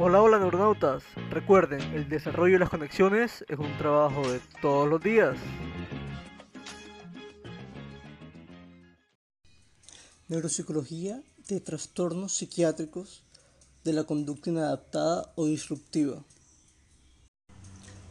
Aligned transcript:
Hola, 0.00 0.22
hola 0.22 0.38
neuronautas. 0.38 1.02
Recuerden, 1.28 1.80
el 1.92 2.08
desarrollo 2.08 2.52
de 2.52 2.58
las 2.60 2.70
conexiones 2.70 3.44
es 3.48 3.58
un 3.58 3.76
trabajo 3.78 4.30
de 4.30 4.40
todos 4.62 4.88
los 4.88 5.02
días. 5.02 5.36
Neuropsicología 10.28 11.20
de 11.48 11.58
trastornos 11.58 12.32
psiquiátricos 12.32 13.24
de 13.82 13.92
la 13.92 14.04
conducta 14.04 14.50
inadaptada 14.50 15.32
o 15.34 15.46
disruptiva. 15.46 16.22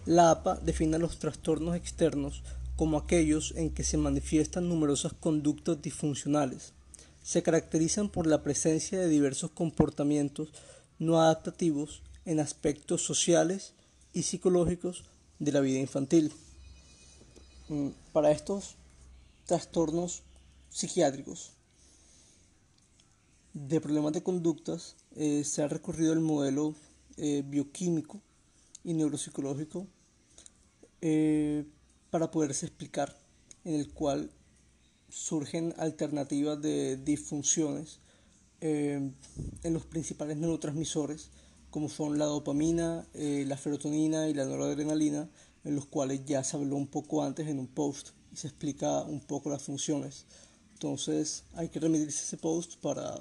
La 0.05 0.31
APA 0.31 0.55
define 0.55 0.99
los 0.99 1.19
trastornos 1.19 1.77
externos 1.77 2.43
como 2.75 2.97
aquellos 2.97 3.53
en 3.55 3.73
que 3.73 3.85
se 3.85 3.95
manifiestan 3.95 4.67
numerosas 4.67 5.13
conductas 5.13 5.81
disfuncionales. 5.81 6.73
Se 7.23 7.43
caracterizan 7.43 8.09
por 8.09 8.27
la 8.27 8.43
presencia 8.43 8.99
de 8.99 9.07
diversos 9.07 9.51
comportamientos 9.51 10.49
no 10.99 11.21
adaptativos 11.21 12.01
en 12.25 12.39
aspectos 12.39 13.03
sociales 13.03 13.73
y 14.13 14.23
psicológicos 14.23 15.05
de 15.39 15.51
la 15.51 15.61
vida 15.61 15.79
infantil. 15.79 16.31
Mm, 17.69 17.89
para 18.13 18.31
estos 18.31 18.75
trastornos 19.45 20.23
psiquiátricos 20.69 21.51
de 23.53 23.81
problemas 23.81 24.13
de 24.13 24.21
conductas 24.21 24.95
eh, 25.15 25.43
se 25.43 25.63
ha 25.63 25.67
recurrido 25.67 26.13
al 26.13 26.19
modelo 26.19 26.75
eh, 27.17 27.43
bioquímico 27.45 28.21
y 28.83 28.93
neuropsicológico 28.93 29.87
eh, 31.01 31.65
para 32.09 32.29
poderse 32.29 32.65
explicar, 32.65 33.17
en 33.65 33.75
el 33.75 33.91
cual 33.93 34.31
surgen 35.09 35.73
alternativas 35.77 36.61
de 36.61 36.97
disfunciones 36.97 37.99
en 38.61 39.15
los 39.63 39.85
principales 39.85 40.37
neurotransmisores, 40.37 41.29
como 41.69 41.89
son 41.89 42.17
la 42.17 42.25
dopamina, 42.25 43.05
la 43.13 43.57
serotonina 43.57 44.29
y 44.29 44.33
la 44.33 44.45
noradrenalina, 44.45 45.29
en 45.63 45.75
los 45.75 45.85
cuales 45.85 46.21
ya 46.25 46.43
se 46.43 46.55
habló 46.57 46.75
un 46.75 46.87
poco 46.87 47.23
antes 47.23 47.47
en 47.47 47.59
un 47.59 47.67
post 47.67 48.09
y 48.31 48.37
se 48.37 48.47
explica 48.47 49.01
un 49.03 49.19
poco 49.19 49.49
las 49.49 49.63
funciones. 49.63 50.25
Entonces 50.73 51.43
hay 51.55 51.69
que 51.69 51.79
remitirse 51.79 52.23
ese 52.23 52.37
post 52.37 52.75
para 52.81 53.19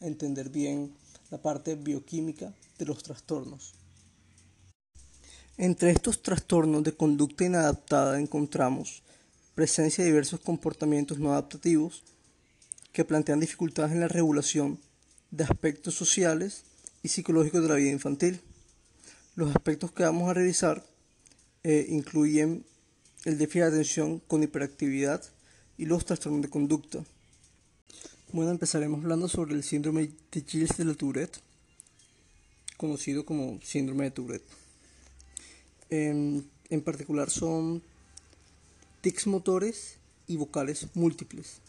entender 0.00 0.48
bien 0.48 0.94
la 1.30 1.40
parte 1.40 1.74
bioquímica 1.74 2.52
de 2.78 2.84
los 2.84 3.02
trastornos. 3.02 3.74
Entre 5.56 5.90
estos 5.90 6.20
trastornos 6.22 6.82
de 6.82 6.96
conducta 6.96 7.44
inadaptada 7.44 8.18
encontramos 8.18 9.02
presencia 9.54 10.02
de 10.02 10.10
diversos 10.10 10.40
comportamientos 10.40 11.18
no 11.18 11.30
adaptativos 11.30 12.02
que 12.94 13.04
plantean 13.04 13.40
dificultades 13.40 13.92
en 13.92 14.00
la 14.00 14.08
regulación 14.08 14.78
de 15.32 15.42
aspectos 15.42 15.94
sociales 15.94 16.62
y 17.02 17.08
psicológicos 17.08 17.60
de 17.60 17.68
la 17.68 17.74
vida 17.74 17.90
infantil. 17.90 18.40
Los 19.34 19.50
aspectos 19.50 19.90
que 19.90 20.04
vamos 20.04 20.30
a 20.30 20.34
revisar 20.34 20.86
eh, 21.64 21.86
incluyen 21.88 22.64
el 23.24 23.36
déficit 23.36 23.62
de 23.62 23.68
atención 23.68 24.20
con 24.20 24.44
hiperactividad 24.44 25.24
y 25.76 25.86
los 25.86 26.04
trastornos 26.04 26.42
de 26.42 26.48
conducta. 26.48 27.04
Bueno, 28.32 28.52
empezaremos 28.52 29.02
hablando 29.02 29.28
sobre 29.28 29.54
el 29.54 29.64
síndrome 29.64 30.12
de 30.30 30.44
Gilles 30.46 30.76
de 30.76 30.84
la 30.84 30.94
Tourette, 30.94 31.40
conocido 32.76 33.26
como 33.26 33.60
síndrome 33.60 34.04
de 34.04 34.10
Tourette. 34.12 34.48
En, 35.90 36.48
en 36.70 36.80
particular 36.80 37.28
son 37.28 37.82
tics 39.00 39.26
motores 39.26 39.96
y 40.28 40.36
vocales 40.36 40.86
múltiples, 40.94 41.60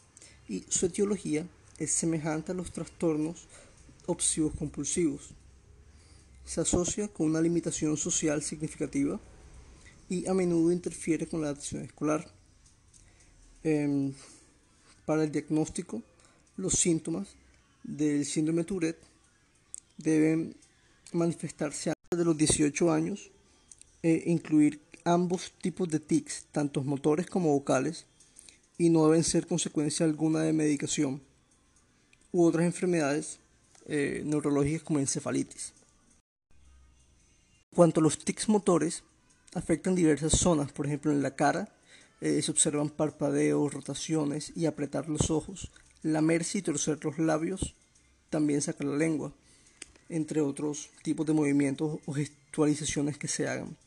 y 0.48 0.64
su 0.70 0.86
etiología 0.86 1.48
es 1.78 1.92
semejante 1.92 2.52
a 2.52 2.56
los 2.56 2.72
trastornos 2.72 3.48
obsesivos 4.06 4.54
compulsivos. 4.56 5.30
Se 6.46 6.62
asocia 6.62 7.08
con 7.08 7.28
una 7.28 7.42
limitación 7.42 7.98
social 7.98 8.42
significativa 8.42 9.20
y 10.10 10.28
a 10.28 10.34
menudo 10.34 10.72
interfiere 10.72 11.28
con 11.28 11.42
la 11.42 11.50
atención 11.50 11.84
escolar. 11.84 12.28
Em, 13.64 14.14
para 15.05 15.23
el 15.23 15.32
diagnóstico, 15.32 16.04
los 16.58 16.73
síntomas 16.73 17.36
del 17.84 18.26
síndrome 18.26 18.64
Tourette 18.64 19.02
deben 19.98 20.55
manifestarse 21.14 21.89
antes 21.89 22.20
de 22.20 22.26
los 22.26 22.38
18 22.38 22.92
años 22.92 23.32
e 24.04 24.23
incluir 24.28 24.82
ambos 25.04 25.54
tipos 25.61 25.89
de 25.89 26.00
tics, 26.00 26.45
tanto 26.52 26.84
motores 26.84 27.28
como 27.28 27.54
vocales, 27.54 28.05
y 28.77 28.89
no 28.89 29.05
deben 29.08 29.23
ser 29.23 29.47
consecuencia 29.47 30.05
alguna 30.05 30.41
de 30.41 30.53
medicación 30.53 31.21
u 32.31 32.43
otras 32.43 32.65
enfermedades 32.65 33.39
eh, 33.87 34.21
neurológicas 34.25 34.83
como 34.83 34.99
encefalitis. 34.99 35.73
Cuanto 37.73 37.99
a 37.99 38.03
los 38.03 38.19
tics 38.19 38.49
motores, 38.49 39.03
afectan 39.53 39.95
diversas 39.95 40.33
zonas, 40.33 40.71
por 40.71 40.86
ejemplo 40.86 41.11
en 41.11 41.21
la 41.21 41.36
cara 41.36 41.69
eh, 42.21 42.41
se 42.41 42.52
observan 42.52 42.89
parpadeos, 42.89 43.73
rotaciones 43.73 44.52
y 44.55 44.65
apretar 44.65 45.09
los 45.09 45.30
ojos, 45.30 45.71
lamerse 46.02 46.59
y 46.59 46.61
torcer 46.61 47.03
los 47.03 47.19
labios, 47.19 47.75
también 48.30 48.61
sacar 48.61 48.87
la 48.87 48.97
lengua, 48.97 49.33
entre 50.09 50.42
otros 50.42 50.89
tipos 51.03 51.25
de 51.25 51.33
movimientos 51.33 51.99
o 52.05 52.13
gestualizaciones 52.13 53.17
que 53.17 53.27
se 53.27 53.47
hagan. 53.47 53.77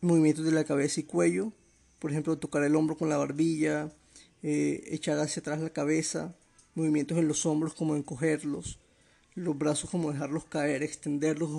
Movimientos 0.00 0.44
de 0.44 0.52
la 0.52 0.64
cabeza 0.64 1.00
y 1.00 1.04
cuello, 1.04 1.52
por 1.98 2.10
ejemplo, 2.10 2.36
tocar 2.36 2.64
el 2.64 2.76
hombro 2.76 2.96
con 2.96 3.08
la 3.08 3.16
barbilla, 3.16 3.90
eh, 4.42 4.84
echar 4.88 5.18
hacia 5.18 5.40
atrás 5.40 5.60
la 5.60 5.70
cabeza, 5.70 6.34
movimientos 6.74 7.18
en 7.18 7.28
los 7.28 7.46
hombros 7.46 7.74
como 7.74 7.96
encogerlos, 7.96 8.78
los 9.34 9.56
brazos 9.56 9.90
como 9.90 10.12
dejarlos 10.12 10.44
caer, 10.44 10.82
extenderlos 10.82 11.50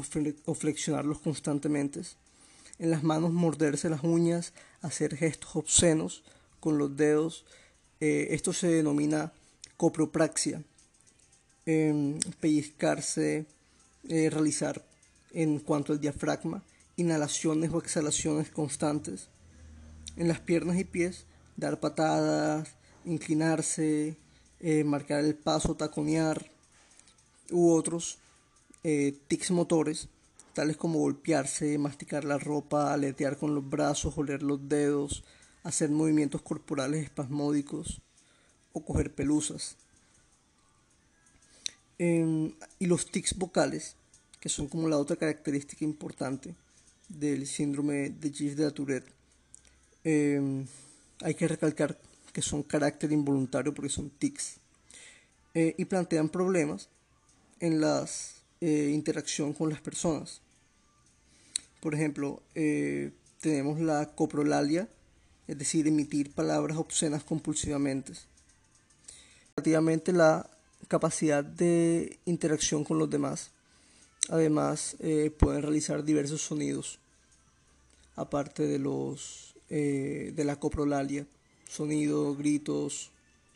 o 0.46 0.54
flexionarlos 0.54 1.20
constantemente. 1.20 2.02
En 2.80 2.92
las 2.92 3.04
manos 3.04 3.32
morderse 3.32 3.90
las 3.90 4.04
uñas, 4.04 4.54
hacer 4.82 5.16
gestos 5.16 5.56
obscenos 5.56 6.24
con 6.60 6.78
los 6.78 6.96
dedos. 6.96 7.46
Eh, 8.00 8.28
esto 8.32 8.54
se 8.54 8.68
denomina 8.68 9.32
copropraxia, 9.78 10.64
em, 11.66 12.20
pellizcarse, 12.40 13.46
eh, 14.10 14.30
realizar 14.30 14.86
en 15.32 15.60
cuanto 15.60 15.94
al 15.94 16.00
diafragma, 16.00 16.64
inhalaciones 16.98 17.72
o 17.72 17.80
exhalaciones 17.80 18.50
constantes. 18.50 19.30
En 20.16 20.28
las 20.28 20.40
piernas 20.40 20.78
y 20.78 20.84
pies, 20.84 21.26
dar 21.58 21.80
patadas, 21.80 22.76
inclinarse, 23.06 24.18
eh, 24.60 24.84
marcar 24.84 25.24
el 25.24 25.36
paso, 25.36 25.76
taconear, 25.76 26.50
u 27.52 27.72
otros 27.72 28.18
eh, 28.84 29.18
tics 29.28 29.52
motores, 29.52 30.10
tales 30.54 30.78
como 30.78 31.00
golpearse, 31.00 31.78
masticar 31.78 32.26
la 32.26 32.38
ropa, 32.38 32.94
aletear 32.94 33.38
con 33.38 33.56
los 33.56 33.70
brazos, 33.70 34.18
oler 34.18 34.44
los 34.44 34.68
dedos, 34.68 35.24
hacer 35.64 35.90
movimientos 35.90 36.42
corporales 36.42 37.04
espasmódicos 37.04 38.02
o 38.74 38.84
coger 38.84 39.14
pelusas. 39.14 39.78
Em, 41.98 42.54
y 42.80 42.88
los 42.88 43.10
tics 43.10 43.38
vocales, 43.38 43.96
que 44.40 44.50
son 44.50 44.68
como 44.68 44.90
la 44.90 44.98
otra 44.98 45.16
característica 45.16 45.86
importante 45.86 46.56
del 47.08 47.48
síndrome 47.48 48.10
de 48.10 48.32
Gilles 48.32 48.58
de 48.58 48.66
la 48.66 48.72
Tourette. 48.72 49.12
Em, 50.04 50.66
hay 51.24 51.36
que 51.36 51.48
recalcar 51.48 52.00
que 52.32 52.42
son 52.42 52.64
carácter 52.64 53.12
involuntario 53.12 53.74
porque 53.74 53.90
son 53.90 54.10
tics. 54.10 54.58
Eh, 55.54 55.76
y 55.78 55.86
plantean 55.86 56.30
problemas 56.30 56.90
en 57.60 57.80
la 57.80 58.06
eh, 58.62 58.92
interacción 58.94 59.54
con 59.54 59.70
las 59.70 59.82
personas. 59.82 60.42
Por 61.80 61.94
ejemplo, 61.94 62.42
eh, 62.56 63.12
tenemos 63.40 63.80
la 63.80 64.16
coprolalia, 64.16 64.90
es 65.48 65.58
decir, 65.58 65.88
emitir 65.88 66.32
palabras 66.32 66.78
obscenas 66.78 67.24
compulsivamente 67.24 68.14
relativamente 69.56 70.12
la 70.12 70.50
capacidad 70.88 71.44
de 71.44 72.20
interacción 72.26 72.84
con 72.84 72.98
los 72.98 73.10
demás. 73.10 73.52
Además, 74.30 74.96
eh, 75.00 75.32
pueden 75.38 75.62
realizar 75.62 76.04
diversos 76.04 76.42
sonidos, 76.42 77.00
aparte 78.16 78.64
de 78.64 78.80
los 78.80 79.53
eh, 79.76 80.34
de 80.36 80.46
la 80.46 80.58
coprolalia, 80.58 81.26
sonidos, 81.68 82.38
gritos, 82.38 83.10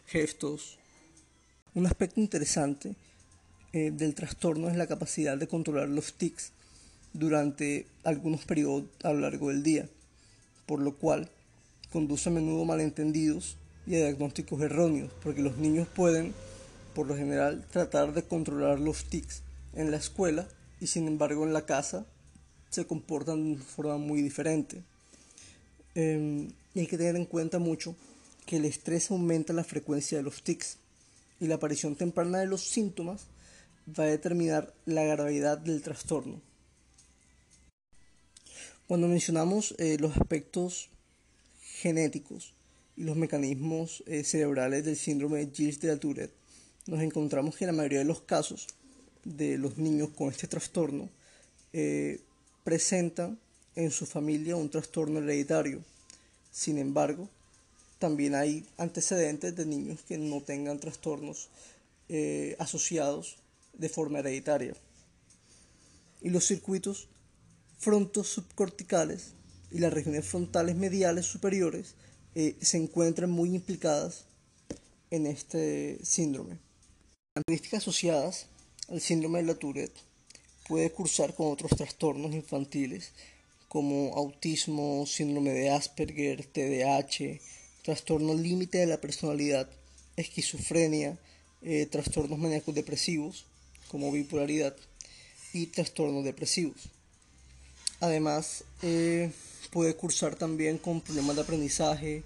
gestos. 0.08 0.80
Un 1.76 1.86
aspecto 1.86 2.20
interesante 2.20 2.96
eh, 3.72 3.92
del 3.92 4.16
trastorno 4.16 4.68
es 4.68 4.76
la 4.78 4.88
capacidad 4.88 5.38
de 5.38 5.48
controlar 5.48 5.90
los 5.90 6.14
tics 6.16 6.54
durante 7.14 7.86
algunos 8.04 8.46
periodos 8.46 8.86
a 9.04 9.14
lo 9.14 9.20
largo 9.20 9.50
del 9.50 9.62
día, 9.62 9.88
por 10.66 10.80
lo 10.80 10.96
cual 10.96 11.30
conduce 11.92 12.30
a 12.30 12.32
menudo 12.32 12.66
malentendidos 12.66 13.56
y 13.86 13.94
a 13.94 14.00
diagnósticos 14.00 14.60
erróneos, 14.62 15.12
porque 15.22 15.44
los 15.44 15.58
niños 15.58 15.88
pueden, 15.88 16.34
por 16.96 17.06
lo 17.06 17.16
general, 17.16 17.64
tratar 17.70 18.16
de 18.16 18.24
controlar 18.24 18.80
los 18.80 19.04
tics 19.04 19.44
en 19.76 19.92
la 19.92 19.98
escuela 19.98 20.48
y 20.82 20.88
sin 20.88 21.08
embargo 21.08 21.44
en 21.44 21.54
la 21.54 21.68
casa 21.68 22.08
se 22.72 22.88
comportan 22.88 23.58
de 23.58 23.62
forma 23.62 24.00
muy 24.00 24.24
diferente. 24.24 24.82
Em, 25.98 26.50
y 26.76 26.82
hay 26.82 26.86
que 26.86 26.96
tener 26.96 27.16
en 27.16 27.26
cuenta 27.26 27.58
mucho 27.58 27.96
que 28.46 28.58
el 28.58 28.66
estrés 28.66 29.10
aumenta 29.10 29.52
la 29.52 29.64
frecuencia 29.64 30.20
de 30.20 30.24
los 30.24 30.44
tics 30.44 30.78
y 31.40 31.48
la 31.48 31.56
aparición 31.56 31.96
temprana 31.96 32.38
de 32.38 32.46
los 32.46 32.62
síntomas 32.62 33.26
va 34.00 34.04
a 34.04 34.08
determinar 34.08 34.76
la 34.86 35.04
gravedad 35.06 35.58
del 35.58 35.82
trastorno. 35.82 36.40
Cuando 38.86 39.08
mencionamos 39.08 39.74
eh, 39.80 39.98
los 40.00 40.16
aspectos 40.16 40.92
genéticos 41.62 42.54
y 42.96 43.04
los 43.06 43.16
mecanismos 43.16 44.04
eh, 44.06 44.24
cerebrales 44.24 44.86
del 44.86 44.98
síndrome 44.98 45.40
de 45.40 45.52
Gilles 45.52 45.82
de 45.82 45.88
la 45.88 46.00
Tourette, 46.00 46.36
nos 46.86 47.02
encontramos 47.02 47.58
que 47.58 47.66
la 47.66 47.72
mayoría 47.72 48.00
de 48.00 48.06
los 48.06 48.22
casos 48.22 48.68
de 49.26 49.58
los 49.58 49.80
niños 49.80 50.10
con 50.10 50.30
este 50.30 50.46
trastorno 50.46 51.10
eh, 51.74 52.22
presentan 52.64 53.40
en 53.78 53.92
su 53.92 54.08
familia 54.08 54.56
un 54.56 54.70
trastorno 54.70 55.20
hereditario. 55.20 55.84
Sin 56.52 56.80
embargo, 56.80 57.30
también 58.00 58.34
hay 58.34 58.66
antecedentes 58.78 59.56
de 59.56 59.66
niños 59.68 60.00
que 60.08 60.18
no 60.18 60.42
tengan 60.42 60.80
trastornos 60.80 61.50
eh, 62.10 62.56
asociados 62.58 63.38
de 63.74 63.88
forma 63.88 64.20
hereditaria. 64.20 64.74
Y 66.22 66.32
los 66.32 66.46
circuitos 66.46 67.08
frontos 67.78 68.28
subcorticales 68.28 69.34
y 69.72 69.78
las 69.78 69.94
regiones 69.94 70.26
frontales 70.26 70.76
mediales 70.76 71.28
superiores 71.28 71.94
eh, 72.34 72.56
se 72.60 72.78
encuentran 72.78 73.30
muy 73.30 73.54
implicadas 73.54 74.26
en 75.12 75.28
este 75.28 76.04
síndrome. 76.04 76.58
Características 77.36 77.84
asociadas 77.84 78.48
al 78.90 79.02
síndrome 79.02 79.40
de 79.40 79.46
la 79.46 79.56
Tourette 79.56 80.00
puede 80.68 80.92
cursar 80.92 81.36
con 81.36 81.52
otros 81.52 81.72
trastornos 81.78 82.34
infantiles 82.34 83.14
como 83.68 84.16
autismo, 84.16 85.06
síndrome 85.06 85.52
de 85.52 85.70
Asperger, 85.70 86.46
TDAH, 86.46 87.40
trastorno 87.84 88.34
límite 88.34 88.80
de 88.80 88.88
la 88.88 89.02
personalidad, 89.02 89.70
esquizofrenia, 90.16 91.18
eh, 91.62 91.86
trastornos 91.86 92.40
maníacos 92.40 92.74
depresivos 92.76 93.46
como 93.88 94.12
bipolaridad 94.12 94.76
y 95.54 95.68
trastornos 95.68 96.24
depresivos. 96.24 96.90
Además, 98.00 98.64
eh, 98.84 99.32
puede 99.72 99.96
cursar 99.96 100.36
también 100.36 100.78
con 100.78 101.02
problemas 101.02 101.36
de 101.36 101.42
aprendizaje, 101.42 102.24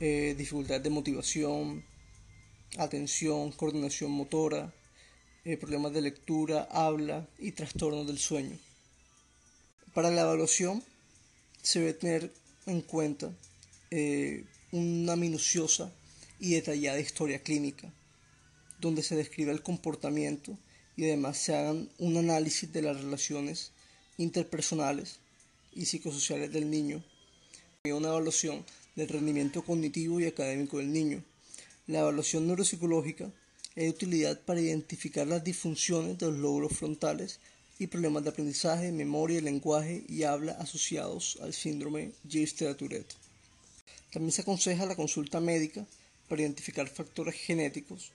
eh, 0.00 0.34
dificultades 0.36 0.82
de 0.82 0.90
motivación, 0.90 1.84
atención, 2.78 3.52
coordinación 3.52 4.10
motora, 4.10 4.72
eh, 5.44 5.56
problemas 5.56 5.92
de 5.92 6.02
lectura, 6.02 6.68
habla 6.70 7.28
y 7.38 7.52
trastornos 7.52 8.06
del 8.06 8.18
sueño. 8.18 8.58
Para 9.94 10.10
la 10.10 10.22
evaluación 10.22 10.82
se 11.62 11.78
debe 11.78 11.94
tener 11.94 12.32
en 12.66 12.80
cuenta 12.80 13.32
eh, 13.92 14.44
una 14.72 15.14
minuciosa 15.14 15.92
y 16.40 16.54
detallada 16.54 16.98
historia 16.98 17.38
clínica, 17.38 17.92
donde 18.80 19.04
se 19.04 19.14
describe 19.14 19.52
el 19.52 19.62
comportamiento 19.62 20.58
y 20.96 21.04
además 21.04 21.38
se 21.38 21.54
hagan 21.54 21.88
un 21.98 22.16
análisis 22.16 22.72
de 22.72 22.82
las 22.82 23.00
relaciones 23.00 23.70
interpersonales 24.18 25.20
y 25.72 25.84
psicosociales 25.84 26.52
del 26.52 26.68
niño, 26.70 27.04
y 27.84 27.92
una 27.92 28.08
evaluación 28.08 28.64
del 28.96 29.08
rendimiento 29.08 29.64
cognitivo 29.64 30.18
y 30.18 30.26
académico 30.26 30.78
del 30.78 30.92
niño. 30.92 31.22
La 31.86 32.00
evaluación 32.00 32.48
neuropsicológica 32.48 33.30
es 33.76 33.84
de 33.84 33.90
utilidad 33.90 34.40
para 34.40 34.60
identificar 34.60 35.28
las 35.28 35.44
disfunciones 35.44 36.18
de 36.18 36.26
los 36.26 36.38
lóbulos 36.38 36.76
frontales 36.76 37.38
y 37.78 37.86
problemas 37.88 38.22
de 38.22 38.30
aprendizaje, 38.30 38.92
memoria, 38.92 39.40
lenguaje 39.40 40.04
y 40.08 40.22
habla 40.22 40.52
asociados 40.52 41.38
al 41.42 41.52
síndrome 41.52 42.12
Gilles-Tourette. 42.28 43.14
También 44.12 44.32
se 44.32 44.42
aconseja 44.42 44.86
la 44.86 44.96
consulta 44.96 45.40
médica 45.40 45.84
para 46.28 46.42
identificar 46.42 46.88
factores 46.88 47.34
genéticos 47.34 48.12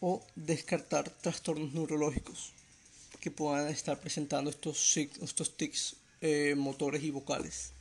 o 0.00 0.24
descartar 0.36 1.10
trastornos 1.10 1.72
neurológicos 1.72 2.52
que 3.20 3.30
puedan 3.30 3.68
estar 3.68 4.00
presentando 4.00 4.50
estos, 4.50 4.96
estos 4.96 5.56
tics 5.56 5.96
eh, 6.20 6.54
motores 6.56 7.02
y 7.02 7.10
vocales. 7.10 7.72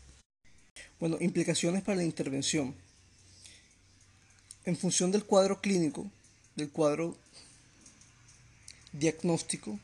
Bueno, 1.00 1.18
implicaciones 1.20 1.84
para 1.84 1.98
la 1.98 2.04
intervención. 2.04 2.76
En 4.66 4.78
función 4.78 5.12
del 5.12 5.26
cuadro 5.26 5.60
clínico, 5.62 6.10
del 6.56 6.70
cuadro 6.70 7.18
diagnóstico, 8.94 9.80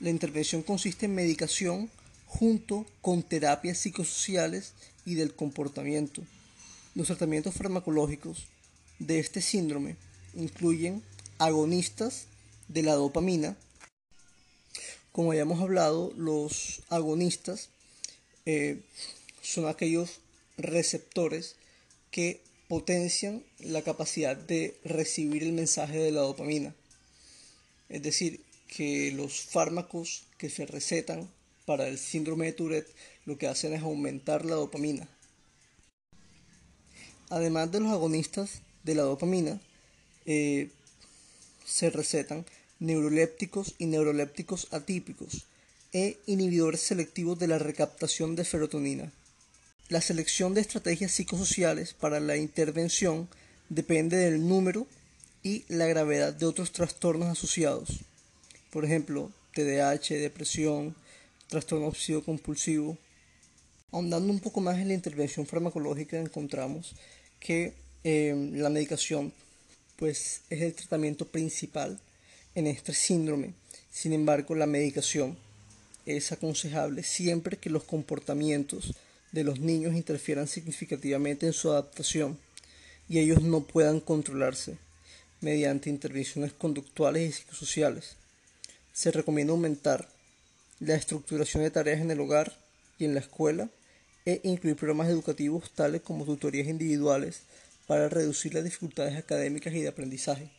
la 0.00 0.10
intervención 0.10 0.62
consiste 0.62 1.06
en 1.06 1.14
medicación 1.14 1.90
junto 2.26 2.86
con 3.00 3.22
terapias 3.22 3.78
psicosociales 3.78 4.74
y 5.04 5.14
del 5.14 5.34
comportamiento. 5.34 6.22
Los 6.94 7.08
tratamientos 7.08 7.54
farmacológicos 7.54 8.46
de 8.98 9.18
este 9.18 9.40
síndrome 9.40 9.96
incluyen 10.34 11.02
agonistas 11.38 12.26
de 12.68 12.82
la 12.82 12.94
dopamina. 12.94 13.56
Como 15.12 15.32
hayamos 15.32 15.60
hablado, 15.60 16.12
los 16.16 16.82
agonistas 16.90 17.70
eh, 18.46 18.82
son 19.42 19.66
aquellos 19.66 20.20
receptores 20.58 21.56
que 22.10 22.40
potencian 22.68 23.42
la 23.58 23.82
capacidad 23.82 24.36
de 24.36 24.78
recibir 24.84 25.42
el 25.42 25.52
mensaje 25.52 25.98
de 25.98 26.12
la 26.12 26.20
dopamina. 26.20 26.74
Es 27.88 28.02
decir, 28.02 28.44
que 28.68 29.10
los 29.12 29.40
fármacos 29.40 30.24
que 30.36 30.50
se 30.50 30.66
recetan 30.66 31.28
para 31.64 31.88
el 31.88 31.98
síndrome 31.98 32.46
de 32.46 32.52
Tourette 32.52 32.94
lo 33.26 33.36
que 33.36 33.48
hacen 33.48 33.74
es 33.74 33.82
aumentar 33.82 34.44
la 34.44 34.54
dopamina. 34.54 35.08
Además 37.30 37.70
de 37.70 37.80
los 37.80 37.90
agonistas 37.90 38.62
de 38.84 38.94
la 38.94 39.02
dopamina, 39.02 39.60
eh, 40.24 40.70
se 41.64 41.90
recetan 41.90 42.46
neurolépticos 42.78 43.74
y 43.78 43.86
neurolépticos 43.86 44.68
atípicos 44.70 45.44
e 45.92 46.18
inhibidores 46.26 46.80
selectivos 46.80 47.38
de 47.38 47.48
la 47.48 47.58
recaptación 47.58 48.36
de 48.36 48.44
serotonina. 48.44 49.12
La 49.88 50.00
selección 50.00 50.54
de 50.54 50.60
estrategias 50.60 51.12
psicosociales 51.12 51.94
para 51.94 52.20
la 52.20 52.36
intervención 52.36 53.28
depende 53.68 54.16
del 54.16 54.46
número 54.46 54.86
y 55.42 55.64
la 55.68 55.86
gravedad 55.86 56.32
de 56.34 56.46
otros 56.46 56.72
trastornos 56.72 57.28
asociados. 57.28 58.00
Por 58.70 58.84
ejemplo, 58.84 59.30
TDAH, 59.54 60.14
depresión, 60.14 60.94
trastorno 61.48 61.86
obsesivo 61.86 62.22
compulsivo. 62.22 62.98
Ahondando 63.90 64.32
un 64.32 64.40
poco 64.40 64.60
más 64.60 64.78
en 64.78 64.88
la 64.88 64.94
intervención 64.94 65.46
farmacológica 65.46 66.18
encontramos 66.18 66.94
que 67.40 67.74
eh, 68.04 68.50
la 68.54 68.68
medicación 68.68 69.32
pues 69.96 70.42
es 70.50 70.62
el 70.62 70.74
tratamiento 70.74 71.26
principal 71.26 71.98
en 72.54 72.66
este 72.66 72.94
síndrome. 72.94 73.54
Sin 73.90 74.12
embargo, 74.12 74.54
la 74.54 74.66
medicación 74.66 75.36
es 76.06 76.30
aconsejable 76.32 77.02
siempre 77.02 77.56
que 77.56 77.70
los 77.70 77.84
comportamientos 77.84 78.94
de 79.32 79.44
los 79.44 79.60
niños 79.60 79.94
interfieran 79.94 80.46
significativamente 80.46 81.46
en 81.46 81.52
su 81.52 81.70
adaptación 81.70 82.38
y 83.08 83.18
ellos 83.18 83.42
no 83.42 83.62
puedan 83.62 84.00
controlarse 84.00 84.78
mediante 85.40 85.90
intervenciones 85.90 86.52
conductuales 86.52 87.28
y 87.28 87.32
psicosociales. 87.32 88.16
Se 88.98 89.12
recomienda 89.12 89.52
aumentar 89.52 90.08
la 90.80 90.96
estructuración 90.96 91.62
de 91.62 91.70
tareas 91.70 92.00
en 92.00 92.10
el 92.10 92.18
hogar 92.18 92.58
y 92.98 93.04
en 93.04 93.14
la 93.14 93.20
escuela 93.20 93.70
e 94.26 94.40
incluir 94.42 94.74
programas 94.74 95.06
educativos 95.06 95.70
tales 95.70 96.02
como 96.02 96.24
tutorías 96.24 96.66
individuales 96.66 97.42
para 97.86 98.08
reducir 98.08 98.54
las 98.54 98.64
dificultades 98.64 99.16
académicas 99.16 99.72
y 99.72 99.82
de 99.82 99.86
aprendizaje. 99.86 100.50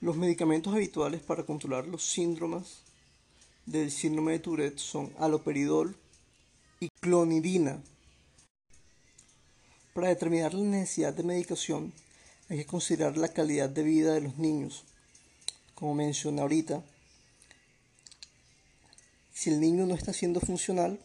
Los 0.00 0.16
medicamentos 0.16 0.72
habituales 0.72 1.20
para 1.20 1.42
controlar 1.42 1.86
los 1.86 2.06
síndromes 2.10 2.78
del 3.66 3.90
síndrome 3.90 4.32
de 4.32 4.38
Tourette 4.38 4.78
son 4.78 5.12
aloperidol, 5.18 5.94
y 6.80 6.88
clonidina. 7.02 7.82
Para 9.92 10.08
determinar 10.08 10.54
la 10.54 10.64
necesidad 10.64 11.12
de 11.12 11.22
medicación 11.22 11.92
hay 12.48 12.56
que 12.56 12.64
considerar 12.64 13.18
la 13.18 13.28
calidad 13.28 13.68
de 13.68 13.82
vida 13.82 14.14
de 14.14 14.22
los 14.22 14.38
niños. 14.38 14.86
Como 15.80 15.94
mencioné 15.94 16.42
ahorita, 16.42 16.82
si 19.32 19.48
el 19.48 19.60
niño 19.60 19.86
no 19.86 19.94
está 19.94 20.12
siendo 20.12 20.38
funcional 20.38 21.00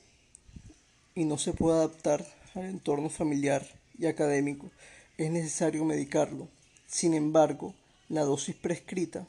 y 1.15 1.23
no 1.23 1.37
se 1.37 1.53
puede 1.53 1.77
adaptar 1.77 2.27
al 2.55 2.65
entorno 2.65 3.09
familiar 3.09 3.65
y 3.97 4.07
académico, 4.07 4.69
es 5.17 5.31
necesario 5.31 5.85
medicarlo. 5.85 6.49
Sin 6.87 7.13
embargo, 7.13 7.73
la 8.09 8.23
dosis 8.23 8.53
prescrita 8.57 9.25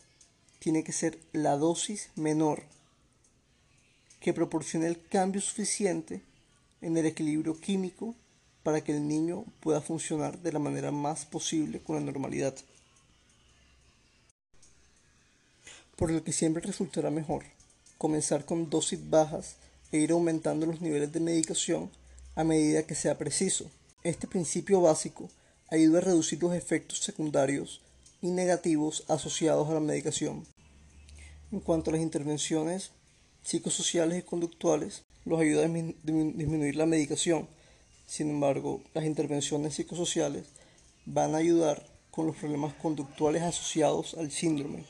tiene 0.59 0.83
que 0.83 0.91
ser 0.91 1.17
la 1.33 1.57
dosis 1.57 2.11
menor 2.17 2.65
que 4.19 4.35
proporcione 4.35 4.89
el 4.89 5.01
cambio 5.01 5.41
suficiente 5.41 6.23
en 6.81 6.97
el 6.97 7.07
equilibrio 7.07 7.61
químico 7.61 8.17
para 8.65 8.83
que 8.83 8.91
el 8.91 9.07
niño 9.07 9.45
pueda 9.61 9.81
funcionar 9.81 10.41
de 10.41 10.51
la 10.51 10.59
manera 10.59 10.91
más 10.91 11.25
posible 11.25 11.79
con 11.79 11.95
la 11.95 12.03
normalidad. 12.03 12.57
Por 15.97 16.11
lo 16.11 16.23
que 16.23 16.33
siempre 16.33 16.63
resultará 16.63 17.11
mejor 17.11 17.45
comenzar 17.99 18.45
con 18.45 18.69
dosis 18.69 19.09
bajas 19.09 19.57
e 19.93 19.99
ir 19.99 20.11
aumentando 20.13 20.67
los 20.67 20.83
niveles 20.83 21.11
de 21.13 21.21
medicación 21.21 21.91
a 22.35 22.45
medida 22.45 22.87
que 22.87 22.95
sea 22.95 23.17
preciso. 23.17 23.71
Este 24.03 24.27
principio 24.27 24.83
básico 24.83 25.31
ayuda 25.71 25.99
a 25.99 26.03
reducir 26.03 26.43
los 26.43 26.55
efectos 26.55 26.99
secundarios 26.99 27.81
y 28.21 28.29
negativos 28.29 29.05
asociados 29.09 29.69
a 29.69 29.75
la 29.75 29.81
medicación. 29.81 30.47
En 31.51 31.61
cuanto 31.61 31.91
a 31.91 31.95
las 31.95 32.03
intervenciones 32.03 32.91
psicosociales 33.43 34.19
y 34.19 34.23
conductuales, 34.23 35.05
los 35.25 35.41
ayuda 35.41 35.65
a 35.65 35.69
disminuir 35.69 36.77
la 36.77 36.87
medicación. 36.87 37.49
Sin 38.07 38.31
embargo, 38.31 38.83
las 38.93 39.05
intervenciones 39.05 39.75
psicosociales 39.75 40.47
van 41.07 41.35
a 41.35 41.39
ayudar 41.39 41.87
con 42.11 42.27
los 42.27 42.37
problemas 42.37 42.75
conductuales 42.75 43.43
asociados 43.43 44.15
al 44.15 44.31
síndrome. 44.31 44.85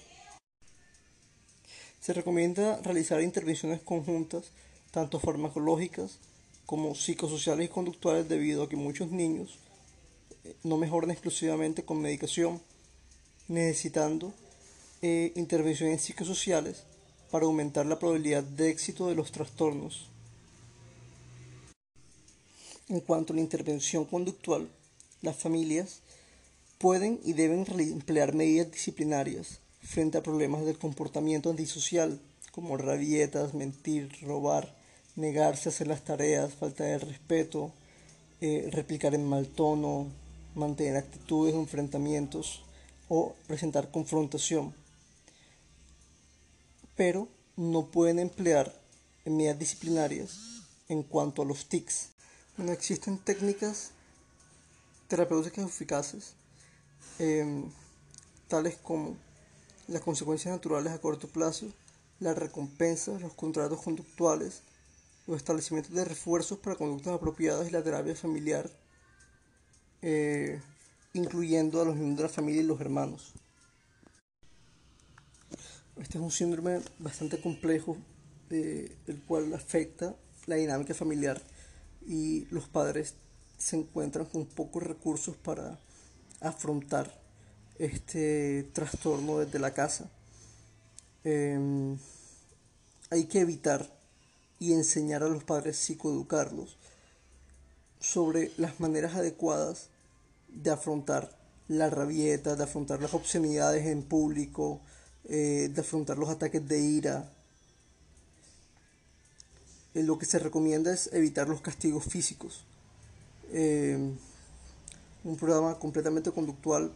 Se 2.06 2.12
recomienda 2.12 2.80
realizar 2.82 3.20
intervenciones 3.20 3.80
conjuntas, 3.80 4.52
tanto 4.92 5.18
farmacológicas 5.18 6.20
como 6.64 6.94
psicosociales 6.94 7.66
y 7.66 7.68
conductuales, 7.68 8.28
debido 8.28 8.62
a 8.62 8.68
que 8.68 8.76
muchos 8.76 9.10
niños 9.10 9.58
eh, 10.44 10.54
no 10.62 10.76
mejoran 10.76 11.10
exclusivamente 11.10 11.84
con 11.84 12.00
medicación, 12.00 12.60
necesitando 13.48 14.32
eh, 15.02 15.32
intervenciones 15.34 16.00
psicosociales 16.00 16.84
para 17.32 17.46
aumentar 17.46 17.86
la 17.86 17.98
probabilidad 17.98 18.44
de 18.44 18.70
éxito 18.70 19.08
de 19.08 19.16
los 19.16 19.32
trastornos. 19.32 20.08
En 22.88 23.00
cuanto 23.00 23.32
a 23.32 23.36
la 23.36 23.42
intervención 23.42 24.04
conductual, 24.04 24.68
las 25.22 25.34
familias 25.34 26.02
pueden 26.78 27.18
y 27.24 27.32
deben 27.32 27.66
emplear 27.68 28.32
medidas 28.32 28.70
disciplinarias 28.70 29.58
frente 29.86 30.18
a 30.18 30.22
problemas 30.22 30.64
del 30.64 30.78
comportamiento 30.78 31.48
antisocial, 31.48 32.20
como 32.50 32.76
rabietas, 32.76 33.54
mentir, 33.54 34.10
robar, 34.22 34.74
negarse 35.14 35.68
a 35.68 35.72
hacer 35.72 35.86
las 35.86 36.04
tareas, 36.04 36.54
falta 36.54 36.84
de 36.84 36.98
respeto, 36.98 37.72
eh, 38.40 38.68
replicar 38.72 39.14
en 39.14 39.24
mal 39.24 39.46
tono, 39.46 40.08
mantener 40.54 40.96
actitudes 40.96 41.54
o 41.54 41.60
enfrentamientos 41.60 42.64
o 43.08 43.34
presentar 43.46 43.90
confrontación. 43.90 44.74
Pero 46.96 47.28
no 47.56 47.86
pueden 47.86 48.18
emplear 48.18 48.74
medidas 49.24 49.58
disciplinarias 49.58 50.38
en 50.88 51.02
cuanto 51.02 51.42
a 51.42 51.44
los 51.44 51.66
tics. 51.68 52.10
No 52.56 52.72
existen 52.72 53.18
técnicas 53.18 53.92
terapéuticas 55.08 55.64
eficaces, 55.64 56.34
em, 57.18 57.70
tales 58.48 58.76
como 58.76 59.16
las 59.88 60.02
consecuencias 60.02 60.52
naturales 60.54 60.92
a 60.92 61.00
corto 61.00 61.28
plazo, 61.28 61.66
las 62.18 62.36
recompensas, 62.36 63.20
los 63.20 63.34
contratos 63.34 63.82
conductuales, 63.82 64.62
los 65.26 65.36
establecimientos 65.36 65.94
de 65.94 66.04
refuerzos 66.04 66.58
para 66.58 66.76
conductas 66.76 67.14
apropiadas 67.14 67.68
y 67.68 67.70
la 67.70 67.82
terapia 67.82 68.14
familiar, 68.14 68.70
eh, 70.02 70.60
incluyendo 71.12 71.80
a 71.80 71.84
los 71.84 71.96
miembros 71.96 72.18
de 72.18 72.22
la 72.24 72.28
familia 72.28 72.62
y 72.62 72.66
los 72.66 72.80
hermanos. 72.80 73.32
Este 75.96 76.18
es 76.18 76.24
un 76.24 76.30
síndrome 76.30 76.80
bastante 76.98 77.40
complejo, 77.40 77.96
eh, 78.50 78.96
el 79.06 79.22
cual 79.22 79.52
afecta 79.54 80.14
la 80.46 80.56
dinámica 80.56 80.94
familiar 80.94 81.42
y 82.06 82.44
los 82.50 82.68
padres 82.68 83.14
se 83.56 83.76
encuentran 83.76 84.26
con 84.26 84.46
pocos 84.46 84.82
recursos 84.82 85.36
para 85.36 85.80
afrontar 86.40 87.25
este 87.78 88.68
trastorno 88.72 89.38
desde 89.38 89.58
la 89.58 89.72
casa. 89.72 90.10
Em, 91.24 91.98
hay 93.10 93.24
que 93.24 93.40
evitar 93.40 93.88
y 94.58 94.72
enseñar 94.72 95.22
a 95.22 95.28
los 95.28 95.44
padres 95.44 95.76
psicoeducarlos 95.76 96.76
sobre 98.00 98.52
las 98.56 98.80
maneras 98.80 99.14
adecuadas 99.14 99.88
de 100.48 100.70
afrontar 100.70 101.36
la 101.68 101.90
rabieta, 101.90 102.56
de 102.56 102.64
afrontar 102.64 103.02
las 103.02 103.14
obscenidades 103.14 103.86
en 103.86 104.02
público, 104.02 104.80
eh, 105.28 105.70
de 105.72 105.80
afrontar 105.80 106.18
los 106.18 106.28
ataques 106.28 106.66
de 106.68 106.80
ira, 106.80 107.32
eh, 109.94 110.02
lo 110.02 110.18
que 110.18 110.26
se 110.26 110.38
recomienda 110.38 110.92
es 110.92 111.10
evitar 111.12 111.48
los 111.48 111.60
castigos 111.60 112.04
físicos. 112.04 112.64
Eh, 113.50 113.98
un 115.24 115.36
programa 115.36 115.78
completamente 115.78 116.30
conductual 116.30 116.92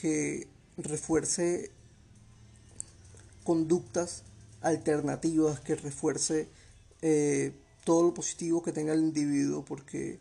que 0.00 0.48
refuerce 0.76 1.70
conductas 3.44 4.22
alternativas, 4.60 5.60
que 5.60 5.74
refuerce 5.74 6.48
eh, 7.02 7.52
todo 7.84 8.02
lo 8.02 8.14
positivo 8.14 8.62
que 8.62 8.72
tenga 8.72 8.92
el 8.92 9.00
individuo, 9.00 9.64
porque 9.64 10.20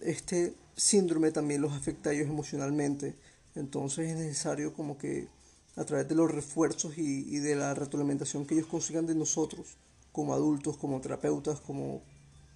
este 0.00 0.54
síndrome 0.76 1.30
también 1.30 1.60
los 1.60 1.72
afecta 1.72 2.10
a 2.10 2.12
ellos 2.12 2.28
emocionalmente. 2.28 3.14
Entonces 3.54 4.10
es 4.10 4.16
necesario 4.16 4.72
como 4.74 4.98
que 4.98 5.28
a 5.76 5.84
través 5.84 6.08
de 6.08 6.14
los 6.14 6.30
refuerzos 6.30 6.96
y, 6.96 7.38
de 7.38 7.54
la 7.54 7.74
retroalimentación 7.74 8.46
que 8.46 8.54
ellos 8.54 8.66
consigan 8.66 9.06
de 9.06 9.14
nosotros, 9.14 9.76
como 10.12 10.32
adultos, 10.32 10.76
como 10.78 11.00
terapeutas, 11.00 11.60
como 11.60 12.02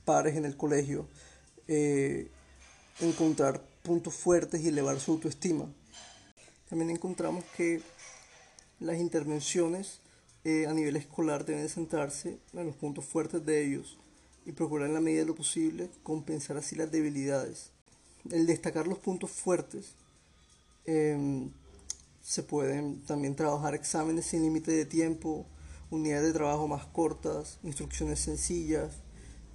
pares 0.06 0.36
en 0.36 0.46
el 0.46 0.56
colegio, 0.56 1.06
eh, 1.68 2.30
encontrar 3.00 3.62
puntos 3.82 4.14
fuertes 4.14 4.62
y 4.62 4.68
elevar 4.68 4.98
su 5.00 5.12
autoestima. 5.12 5.66
También 6.70 6.90
encontramos 6.90 7.44
que 7.56 7.82
las 8.78 8.96
intervenciones 8.98 10.00
eh, 10.44 10.66
a 10.68 10.72
nivel 10.72 10.94
escolar 10.94 11.44
deben 11.44 11.68
centrarse 11.68 12.38
en 12.54 12.66
los 12.66 12.76
puntos 12.76 13.04
fuertes 13.04 13.44
de 13.44 13.66
ellos 13.66 13.98
y 14.46 14.52
procurar 14.52 14.86
en 14.86 14.94
la 14.94 15.00
medida 15.00 15.20
de 15.20 15.26
lo 15.26 15.34
posible 15.34 15.90
compensar 16.04 16.56
así 16.56 16.76
las 16.76 16.92
debilidades. 16.92 17.72
El 18.30 18.46
destacar 18.46 18.86
los 18.86 18.98
puntos 18.98 19.32
fuertes 19.32 19.96
em, 20.84 21.50
se 22.22 22.44
pueden 22.44 23.00
también 23.04 23.34
trabajar 23.34 23.74
exámenes 23.74 24.26
sin 24.26 24.42
límite 24.42 24.70
de 24.70 24.86
tiempo, 24.86 25.46
unidades 25.90 26.28
de 26.28 26.32
trabajo 26.32 26.68
más 26.68 26.86
cortas, 26.86 27.58
instrucciones 27.64 28.20
sencillas, 28.20 28.92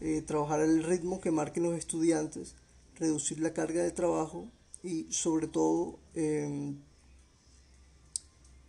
eh, 0.01 0.21
trabajar 0.21 0.59
el 0.59 0.83
ritmo 0.83 1.21
que 1.21 1.31
marquen 1.31 1.63
los 1.63 1.77
estudiantes, 1.77 2.55
reducir 2.95 3.39
la 3.39 3.53
carga 3.53 3.83
de 3.83 3.91
trabajo 3.91 4.49
y 4.83 5.07
sobre 5.09 5.47
todo 5.47 5.97
em, 6.13 6.77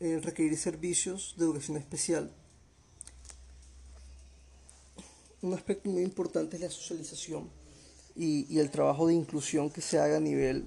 eh, 0.01 0.21
requerir 0.23 0.57
servicios 0.59 1.35
de 1.39 1.45
educación 1.45 1.77
especial. 1.77 2.31
Un 5.43 5.55
aspecto 5.55 5.91
muy 5.91 6.03
importante 6.03 6.57
es 6.57 6.63
la 6.63 6.71
socialización 6.71 7.49
y, 8.17 8.59
el 8.59 8.71
trabajo 8.71 9.07
de 9.07 9.15
inclusión 9.15 9.71
que 9.71 9.81
se 9.81 9.99
haga 9.99 10.17
a 10.17 10.21
nivel 10.21 10.67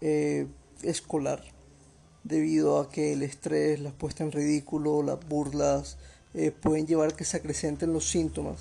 eh, 0.00 0.46
escolar, 0.82 1.42
debido 2.24 2.80
a 2.80 2.90
que 2.90 3.12
el 3.12 3.22
estrés, 3.22 3.80
la 3.80 3.92
puesta 3.92 4.24
en 4.24 4.32
ridículo, 4.32 5.02
las 5.02 5.26
burlas, 5.26 5.96
eh, 6.34 6.50
pueden 6.50 6.86
llevar 6.86 7.12
a 7.12 7.16
que 7.16 7.24
se 7.24 7.36
acrecenten 7.36 7.92
los 7.92 8.08
síntomas 8.08 8.60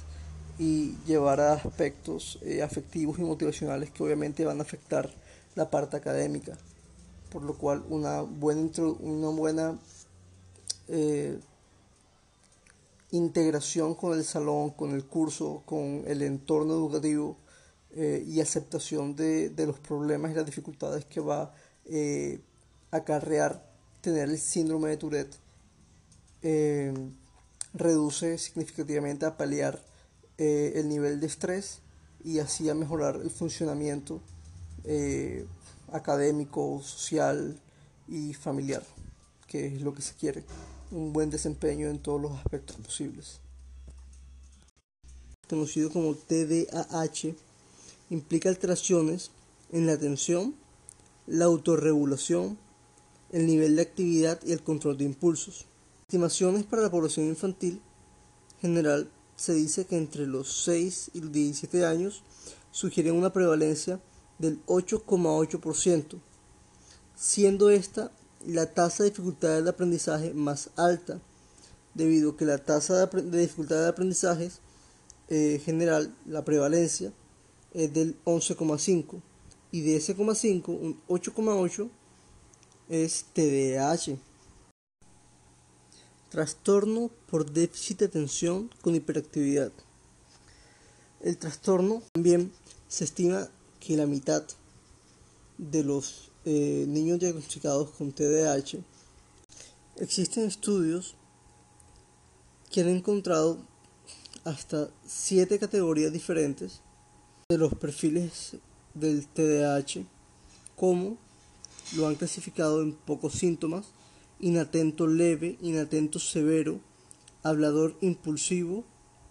y 0.58 0.96
llevar 1.06 1.40
a 1.40 1.54
aspectos 1.54 2.40
eh, 2.42 2.62
afectivos 2.62 3.20
y 3.20 3.22
motivacionales 3.22 3.92
que 3.92 4.04
obviamente 4.04 4.46
van 4.46 4.60
a 4.60 4.64
afectar 4.64 5.10
la 5.56 5.70
parte 5.70 5.98
académica. 5.98 6.58
Por 7.32 7.44
lo 7.44 7.58
cual 7.58 7.84
una 7.90 8.22
buena, 8.22 8.70
una 9.00 9.30
buena 9.30 9.80
eh, 10.90 11.40
integración 13.12 13.96
con 13.96 14.18
el 14.18 14.24
salón, 14.24 14.72
con 14.72 14.92
el 14.92 15.06
curso, 15.06 15.64
con 15.66 16.04
el 16.06 16.22
entorno 16.22 16.74
educativo 16.74 17.38
y 17.92 18.40
aceptación 18.40 19.16
de, 19.16 19.50
de, 19.50 19.66
los 19.66 19.80
problemas 19.80 20.32
y 20.32 20.36
las 20.36 20.46
dificultades 20.46 21.06
que 21.06 21.20
va 21.20 21.52
a 22.92 22.96
acarrear 22.96 23.68
tener 24.00 24.30
el 24.30 24.38
síndrome 24.38 24.90
de 24.90 24.98
Tourette 24.98 25.36
reduce 27.74 28.38
significativamente 28.38 29.26
a 29.26 29.38
paliar 29.38 29.82
eh, 30.38 30.74
el 30.76 30.90
nivel 30.90 31.20
de 31.20 31.28
estrés 31.28 31.80
y 32.24 32.40
así 32.40 32.70
a 32.70 32.76
mejorar 32.76 33.18
el 33.18 33.30
funcionamiento 33.30 34.22
eh, 34.84 35.46
académico, 35.92 36.82
social 36.82 37.60
y 38.08 38.34
familiar, 38.34 38.84
que 39.48 39.68
es 39.68 39.82
lo 39.82 39.94
que 39.94 40.02
se 40.02 40.16
quiere, 40.16 40.44
un 40.92 41.14
buen 41.14 41.30
desempeño 41.30 41.88
en 41.88 42.00
todos 42.00 42.22
los 42.22 42.32
aspectos 42.34 42.76
posibles. 42.78 43.40
Conocido 45.48 45.92
como 45.92 46.16
TDAH, 46.16 47.36
implica 48.10 48.50
alteraciones 48.50 49.32
en 49.72 49.86
la 49.88 49.94
atención, 49.94 50.56
la 51.28 51.46
autorregulación, 51.46 52.58
el 53.32 53.46
nivel 53.46 53.76
de 53.76 53.84
actividad 53.84 54.40
y 54.44 54.52
el 54.52 54.64
control 54.64 54.98
de 54.98 55.06
impulsos. 55.06 55.66
Estimaciones 56.08 56.64
para 56.64 56.82
la 56.82 56.92
población 56.92 57.28
infantil 57.28 57.82
general 58.62 59.10
se 59.36 59.54
dice 59.54 59.86
que 59.86 59.98
entre 59.98 60.28
los 60.28 60.64
6 60.64 61.12
y 61.14 61.22
los 61.22 61.32
17 61.32 61.86
años 61.86 62.24
sugieren 62.72 63.16
una 63.16 63.32
prevalencia 63.32 64.02
del 64.38 64.64
8,8%, 64.66 66.20
siendo 67.16 67.70
esta 67.70 68.12
la 68.46 68.74
tasa 68.74 69.04
de 69.04 69.10
dificultad 69.10 69.62
de 69.62 69.70
aprendizaje 69.70 70.34
más 70.34 70.70
alta, 70.76 71.20
debido 71.94 72.32
a 72.32 72.38
que 72.38 72.46
la 72.46 72.58
tasa 72.58 73.06
de, 73.06 73.40
dificultad 73.40 73.82
de 73.82 73.90
aprendizaje 73.90 74.52
eh, 75.28 75.62
general, 75.64 76.16
la 76.26 76.46
prevalencia, 76.46 77.14
es 77.74 77.94
del 77.94 78.18
11,5 78.26 79.22
y 79.72 79.82
de 79.82 79.98
ese 79.98 80.16
0,5, 80.16 80.68
un 80.68 81.02
8,8 81.08 81.90
es 82.90 83.26
TDAH. 83.34 84.18
Trastorno 86.30 87.10
por 87.28 87.52
déficit 87.52 88.00
de 88.00 88.06
atención 88.06 88.70
con 88.82 88.96
hiperactividad. 88.96 89.72
El 91.22 91.38
trastorno 91.38 92.02
también 92.14 92.52
se 92.88 93.04
estima 93.04 93.50
que 93.80 93.98
la 93.98 94.06
mitad 94.06 94.44
de 95.58 95.84
los 95.84 96.29
eh, 96.46 96.86
niños 96.88 97.20
diagnosticados 97.20 97.90
con 97.92 98.12
TDAH 98.12 98.80
existen 99.98 100.46
estudios 100.46 101.16
que 102.72 102.82
han 102.82 102.90
encontrado 102.90 103.58
hasta 104.46 104.90
siete 105.06 105.60
categorías 105.60 106.14
diferentes 106.14 106.82
de 107.50 107.58
los 107.58 107.74
perfiles 107.74 108.58
del 108.94 109.28
TDAH, 109.28 110.06
como 110.76 111.18
lo 111.96 112.08
han 112.08 112.16
clasificado 112.16 112.82
en 112.82 112.94
pocos 112.94 113.34
síntomas, 113.34 113.88
inatento 114.40 115.08
leve, 115.08 115.58
inatento 115.62 116.20
severo, 116.20 116.80
hablador 117.44 117.98
impulsivo, 118.02 118.86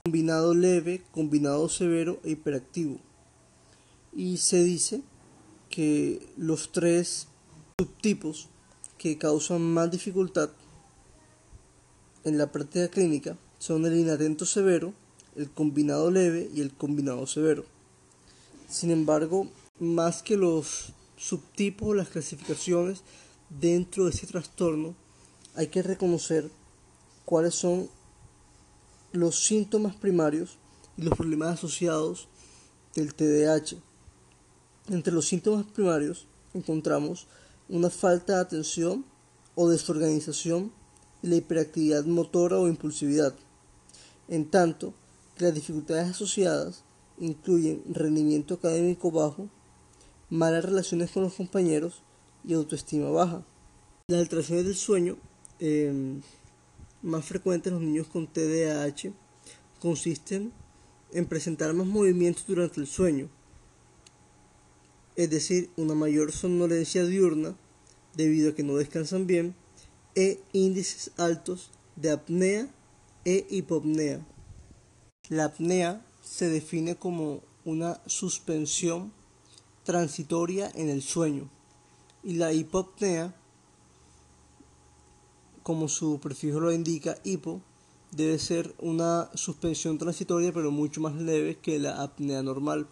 combinado 0.04 0.54
leve, 0.54 1.02
combinado 1.12 1.68
severo 1.68 2.20
e 2.24 2.30
hiperactivo. 2.30 2.98
Y 4.12 4.38
se 4.38 4.62
dice 4.64 5.02
que 5.78 6.28
los 6.36 6.72
tres 6.72 7.28
subtipos 7.78 8.48
que 8.98 9.16
causan 9.16 9.62
más 9.62 9.88
dificultad 9.92 10.50
en 12.24 12.36
la 12.36 12.50
práctica 12.50 12.88
clínica 12.88 13.38
son 13.60 13.86
el 13.86 13.96
inatento 13.96 14.44
severo, 14.44 14.92
el 15.36 15.48
combinado 15.48 16.10
leve 16.10 16.50
y 16.52 16.62
el 16.62 16.72
combinado 16.72 17.28
severo. 17.28 17.64
Sin 18.68 18.90
embargo, 18.90 19.46
más 19.78 20.24
que 20.24 20.36
los 20.36 20.92
subtipos 21.16 21.94
las 21.94 22.08
clasificaciones 22.08 23.04
dentro 23.48 24.06
de 24.06 24.10
ese 24.10 24.26
trastorno, 24.26 24.96
hay 25.54 25.68
que 25.68 25.84
reconocer 25.84 26.50
cuáles 27.24 27.54
son 27.54 27.88
los 29.12 29.44
síntomas 29.44 29.94
primarios 29.94 30.58
y 30.96 31.02
los 31.02 31.16
problemas 31.16 31.50
asociados 31.50 32.26
del 32.96 33.14
TDAH. 33.14 33.87
Entre 34.90 35.12
los 35.12 35.26
síntomas 35.26 35.66
primarios 35.66 36.26
encontramos 36.54 37.26
una 37.68 37.90
falta 37.90 38.36
de 38.36 38.40
atención 38.40 39.04
o 39.54 39.68
desorganización 39.68 40.72
y 41.22 41.26
la 41.28 41.36
hiperactividad 41.36 42.04
motora 42.06 42.58
o 42.58 42.68
impulsividad, 42.68 43.34
en 44.28 44.48
tanto 44.48 44.94
las 45.38 45.54
dificultades 45.54 46.10
asociadas 46.10 46.84
incluyen 47.18 47.82
rendimiento 47.90 48.54
académico 48.54 49.10
bajo, 49.10 49.48
malas 50.30 50.64
relaciones 50.64 51.10
con 51.10 51.24
los 51.24 51.34
compañeros 51.34 52.02
y 52.44 52.54
autoestima 52.54 53.10
baja. 53.10 53.44
Las 54.08 54.20
alteraciones 54.20 54.64
del 54.64 54.76
sueño 54.76 55.18
em, 55.58 56.22
más 57.02 57.26
frecuentes 57.26 57.70
en 57.70 57.78
los 57.78 57.86
niños 57.86 58.06
con 58.06 58.26
TDAH 58.26 59.12
consisten 59.80 60.52
en 61.12 61.26
presentar 61.26 61.74
más 61.74 61.86
movimientos 61.86 62.46
durante 62.46 62.80
el 62.80 62.86
sueño, 62.86 63.28
es 65.18 65.30
decir, 65.30 65.68
una 65.76 65.96
mayor 65.96 66.30
somnolencia 66.30 67.04
diurna 67.04 67.56
debido 68.14 68.50
a 68.50 68.54
que 68.54 68.62
no 68.62 68.76
descansan 68.76 69.26
bien 69.26 69.56
e 70.14 70.40
índices 70.52 71.10
altos 71.16 71.72
de 71.96 72.12
apnea 72.12 72.72
e 73.24 73.44
hipopnea. 73.50 74.24
La 75.28 75.46
apnea 75.46 76.06
se 76.22 76.48
define 76.48 76.94
como 76.94 77.42
una 77.64 78.00
suspensión 78.06 79.12
transitoria 79.82 80.70
en 80.76 80.88
el 80.88 81.02
sueño 81.02 81.50
y 82.22 82.34
la 82.34 82.52
hipopnea, 82.52 83.34
como 85.64 85.88
su 85.88 86.20
prefijo 86.20 86.60
lo 86.60 86.70
indica, 86.70 87.18
hipo, 87.24 87.60
debe 88.12 88.38
ser 88.38 88.72
una 88.78 89.32
suspensión 89.34 89.98
transitoria 89.98 90.52
pero 90.52 90.70
mucho 90.70 91.00
más 91.00 91.16
leve 91.16 91.56
que 91.56 91.80
la 91.80 92.04
apnea 92.04 92.40
normal. 92.40 92.86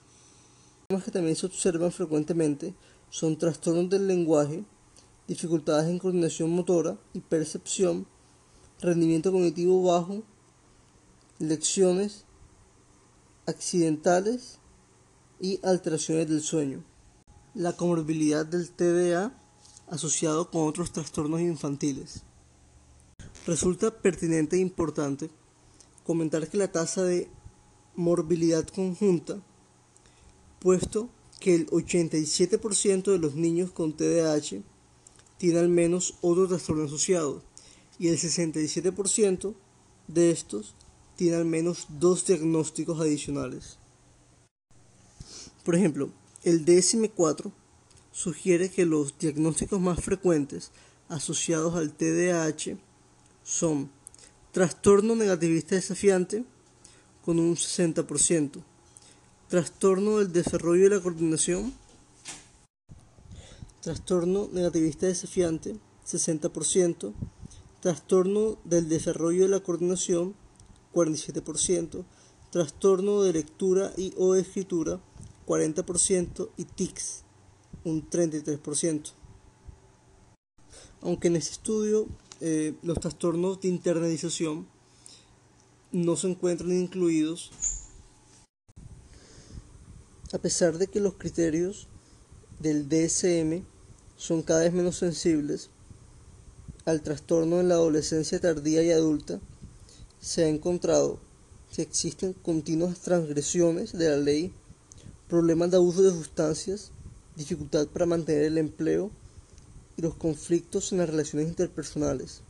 Los 0.89 1.03
que 1.03 1.11
también 1.11 1.35
se 1.35 1.47
observan 1.47 1.91
frecuentemente 1.91 2.75
son 3.11 3.37
trastornos 3.37 3.91
del 3.91 4.07
lenguaje, 4.07 4.65
dificultades 5.27 5.89
en 5.89 5.99
coordinación 5.99 6.51
motora 6.51 6.97
y 7.13 7.21
percepción, 7.21 8.07
rendimiento 8.81 9.33
cognitivo 9.33 9.83
bajo, 9.83 10.23
lecciones 11.39 12.25
accidentales 13.47 14.59
y 15.41 15.59
alteraciones 15.65 16.29
del 16.29 16.41
sueño. 16.41 16.85
La 17.55 17.73
comorbilidad 17.73 18.47
del 18.47 18.71
TDA 18.71 19.33
asociado 19.89 20.51
con 20.51 20.69
otros 20.69 20.93
trastornos 20.93 21.41
infantiles. 21.41 22.23
Resulta 23.47 23.91
pertinente 23.91 24.57
e 24.57 24.61
importante 24.61 25.31
comentar 26.05 26.49
que 26.49 26.59
la 26.59 26.71
tasa 26.71 27.03
de 27.03 27.31
morbilidad 27.95 28.67
conjunta, 28.69 29.41
puesto 30.59 31.09
que 31.41 31.55
el 31.55 31.67
87% 31.69 33.13
de 33.13 33.19
los 33.19 33.35
niños 33.35 33.71
con 33.71 33.97
TDAH 33.97 34.63
tiene 35.39 35.59
al 35.59 35.69
menos 35.69 36.15
otro 36.23 36.49
trastorno 36.49 36.85
asociado 36.85 37.43
y 37.99 38.09
el 38.09 38.19
67% 38.19 39.55
de 40.09 40.31
estos 40.31 40.75
tiene 41.17 41.37
al 41.37 41.45
menos 41.45 41.87
dos 41.89 42.27
diagnósticos 42.27 43.01
adicionales. 43.01 43.79
Por 45.65 45.75
ejemplo, 45.75 46.11
el 46.45 46.65
DSM-4 46.65 47.51
sugiere 48.13 48.71
que 48.71 48.87
los 48.87 49.19
diagnósticos 49.19 49.81
más 49.81 50.03
frecuentes 50.03 50.71
asociados 51.09 51.75
al 51.75 51.93
TDAH 51.93 52.79
son 53.43 53.91
trastorno 54.53 55.15
negativista 55.17 55.75
desafiante 55.75 56.45
con 57.25 57.39
un 57.39 57.57
60%, 57.57 58.63
trastorno 59.49 60.19
del 60.19 60.33
desarrollo 60.33 60.87
y 60.87 60.91
la 60.91 61.01
coordinación, 61.01 61.73
trastorno 63.81 64.49
negativista 64.53 65.07
desafiante 65.07 65.77
60%, 66.05 67.13
trastorno 67.81 68.59
del 68.65 68.89
desarrollo 68.89 69.45
y 69.45 69.49
la 69.49 69.61
coordinación 69.61 70.35
47%, 70.93 72.05
trastorno 72.51 73.23
de 73.23 73.33
lectura 73.33 73.93
y 73.97 74.13
o 74.17 74.35
escritura 74.35 75.01
40% 75.47 76.49
y 76.57 76.65
tics 76.65 77.23
un 77.85 78.09
33%. 78.09 79.13
Aunque 81.03 81.29
en 81.29 81.37
este 81.37 81.53
estudio 81.53 82.09
eh, 82.41 82.75
los 82.83 82.99
trastornos 82.99 83.61
de 83.61 83.69
internalización 83.69 84.67
no 85.93 86.17
se 86.17 86.29
encuentran 86.29 86.73
incluidos, 86.73 87.53
a 90.37 90.39
pesar 90.39 90.77
de 90.77 90.87
que 90.87 91.01
los 91.01 91.15
criterios 91.15 91.89
del 92.61 92.91
DSM 92.91 93.65
son 94.19 94.43
cada 94.43 94.65
vez 94.65 94.73
menos 94.75 94.99
sensibles 94.99 95.71
al 96.85 97.01
trastorno 97.01 97.59
en 97.59 97.69
la 97.69 97.77
adolescencia 97.77 98.39
tardía 98.39 98.83
y 98.83 98.91
adulta, 98.91 99.41
se 100.21 100.45
ha 100.45 100.49
encontrado 100.49 101.19
que 101.75 101.81
existen 101.81 102.35
continuas 102.35 102.99
transgresiones 102.99 103.97
de 103.97 104.11
la 104.11 104.19
ley, 104.19 104.53
problemas 105.27 105.71
de 105.71 105.79
abuso 105.79 106.03
de 106.03 106.11
sustancias, 106.11 106.93
dificultad 107.35 107.87
para 107.87 108.05
mantener 108.05 108.45
el 108.45 108.59
empleo 108.59 109.11
y 109.97 110.03
los 110.03 110.17
conflictos 110.17 110.93
en 110.93 110.99
las 110.99 111.09
relaciones 111.09 111.49
interpersonales. 111.49 112.43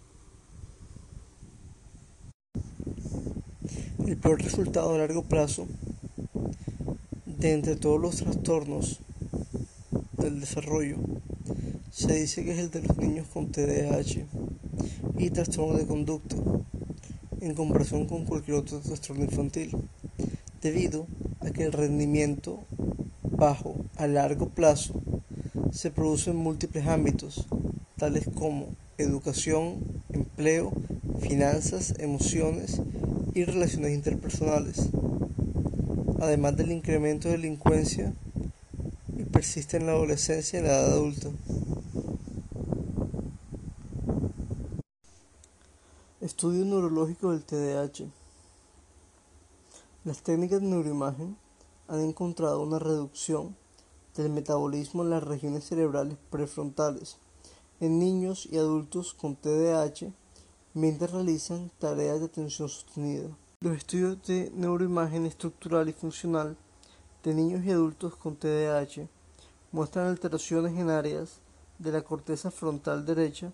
El 4.05 4.17
peor 4.17 4.43
resultado 4.43 4.93
a 4.93 4.99
largo 4.99 5.23
plazo 5.23 5.69
de 7.39 7.53
entre 7.53 7.77
todos 7.77 8.01
los 8.01 8.17
trastornos 8.17 9.01
del 10.17 10.41
desarrollo 10.41 10.97
se 11.91 12.15
dice 12.15 12.45
que 12.45 12.53
es 12.53 12.59
el 12.59 12.71
de 12.71 12.83
los 12.83 12.97
niños 12.97 13.27
con 13.33 13.51
TDAH 13.51 14.27
y 15.19 15.31
trastorno 15.31 15.77
de 15.77 15.87
conducta 15.87 16.37
en 17.41 17.55
comparación 17.55 18.07
con 18.07 18.25
cualquier 18.25 18.57
otro 18.57 18.81
trastorno 18.81 19.25
infantil, 19.25 19.77
debido 20.63 21.07
a 21.41 21.51
que 21.51 21.65
el 21.65 21.73
rendimiento 21.73 22.65
bajo 23.23 23.77
a 23.97 24.07
largo 24.07 24.49
plazo 24.49 24.95
se 25.71 25.91
produce 25.91 26.31
en 26.31 26.37
múltiples 26.37 26.87
ámbitos, 26.87 27.47
tales 27.97 28.29
como 28.35 28.69
educación, 28.99 29.77
empleo, 30.11 30.73
finanzas, 31.21 31.95
emociones 31.99 32.81
y 33.35 33.45
relaciones 33.45 33.93
interpersonales, 33.93 34.89
además 36.21 36.57
del 36.57 36.73
incremento 36.73 37.29
de 37.29 37.37
delincuencia 37.37 38.15
y 39.17 39.25
persiste 39.25 39.77
en 39.77 39.87
la 39.87 39.93
adolescencia 39.93 40.59
y 40.59 40.63
en 40.63 40.69
la 40.69 40.79
edad 40.79 40.93
adulta. 40.93 41.29
Estudio 46.21 46.65
neurológico 46.65 47.33
del 47.33 47.45
TDAH. 47.45 48.11
Las 50.05 50.23
técnicas 50.23 50.61
de 50.61 50.67
neuroimagen 50.67 51.37
han 51.89 52.01
encontrado 52.01 52.63
una 52.63 52.79
reducción 52.79 53.57
del 54.17 54.31
metabolismo 54.31 55.03
en 55.03 55.11
las 55.11 55.23
regiones 55.23 55.65
cerebrales 55.65 56.17
prefrontales 56.31 57.19
en 57.81 57.99
niños 57.99 58.47
y 58.51 58.57
adultos 58.57 59.13
con 59.15 59.37
TDAH 59.37 60.13
mientras 60.75 61.11
realizan 61.11 61.71
tareas 61.79 62.21
de 62.21 62.27
atención 62.27 62.69
sostenida. 62.69 63.29
Los 63.63 63.79
estudios 63.79 64.23
de 64.27 64.53
neuroimagen 64.55 65.25
estructural 65.25 65.89
y 65.89 65.95
funcional 65.95 66.59
de 67.25 67.33
niños 67.33 67.65
y 67.65 67.71
adultos 67.71 68.15
con 68.15 68.37
TDAH 68.37 69.09
muestran 69.73 70.09
alteraciones 70.09 70.79
en 70.79 70.91
áreas 70.91 71.41
de 71.79 71.91
la 71.91 72.03
corteza 72.03 72.51
frontal 72.51 73.07
derecha, 73.07 73.51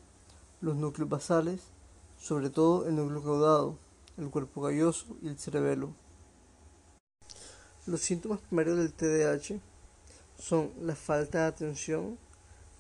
los 0.60 0.74
núcleos 0.74 1.08
basales, 1.08 1.60
sobre 2.18 2.50
todo 2.50 2.88
el 2.88 2.96
núcleo 2.96 3.22
caudado, 3.22 3.78
el 4.18 4.28
cuerpo 4.28 4.62
galloso 4.62 5.06
y 5.22 5.28
el 5.28 5.38
cerebelo. 5.38 5.90
Los 7.86 8.00
síntomas 8.00 8.40
primarios 8.40 8.78
del 8.78 8.92
TDAH 8.92 9.60
son 10.36 10.72
la 10.80 10.96
falta 10.96 11.42
de 11.42 11.46
atención, 11.46 12.18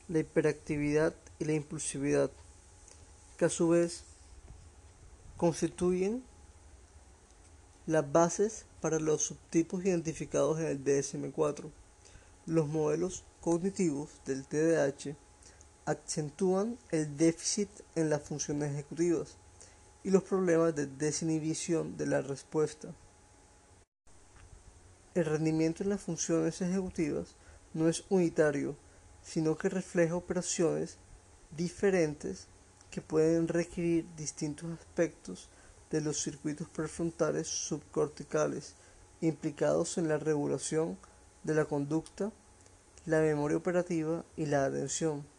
la 0.08 0.18
hiperactividad 0.18 1.14
y 1.38 1.44
la 1.44 1.52
impulsividad, 1.52 2.32
que 3.36 3.44
a 3.44 3.48
su 3.48 3.68
vez 3.68 4.02
constituyen 5.36 6.24
las 7.86 8.12
bases 8.12 8.66
para 8.80 9.00
los 9.00 9.22
subtipos 9.22 9.84
identificados 9.84 10.60
en 10.60 10.66
el 10.66 10.84
DSM-4. 10.84 11.70
Los 12.46 12.68
modelos 12.68 13.24
cognitivos 13.40 14.10
del 14.24 14.46
TDAH 14.46 15.16
acentúan 15.84 16.78
el 16.90 17.16
déficit 17.16 17.68
en 17.96 18.08
las 18.08 18.22
funciones 18.22 18.72
ejecutivas 18.72 19.36
y 20.04 20.10
los 20.10 20.22
problemas 20.22 20.74
de 20.74 20.86
desinhibición 20.86 21.96
de 21.96 22.06
la 22.06 22.22
respuesta. 22.22 22.94
El 25.14 25.24
rendimiento 25.24 25.82
en 25.82 25.90
las 25.90 26.00
funciones 26.00 26.60
ejecutivas 26.62 27.34
no 27.74 27.88
es 27.88 28.04
unitario, 28.08 28.76
sino 29.22 29.56
que 29.56 29.68
refleja 29.68 30.16
operaciones 30.16 30.98
diferentes 31.56 32.46
que 32.90 33.00
pueden 33.00 33.48
requerir 33.48 34.06
distintos 34.16 34.70
aspectos 34.78 35.48
de 35.92 36.00
los 36.00 36.22
circuitos 36.22 36.66
prefrontales 36.68 37.46
subcorticales 37.46 38.74
implicados 39.20 39.98
en 39.98 40.08
la 40.08 40.16
regulación 40.16 40.98
de 41.44 41.54
la 41.54 41.66
conducta, 41.66 42.32
la 43.04 43.20
memoria 43.20 43.58
operativa 43.58 44.24
y 44.36 44.46
la 44.46 44.64
atención. 44.64 45.22